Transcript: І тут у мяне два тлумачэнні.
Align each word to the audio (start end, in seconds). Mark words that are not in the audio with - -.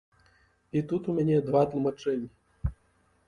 І 0.79 0.81
тут 0.91 1.09
у 1.11 1.13
мяне 1.17 1.37
два 1.49 1.61
тлумачэнні. 1.73 2.73